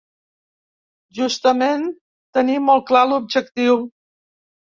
[1.17, 1.83] Justament
[2.39, 3.79] tenir molt clar l’objectiu.